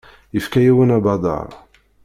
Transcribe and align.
Yefka-yawen 0.33 0.95
abadaṛ. 0.97 1.47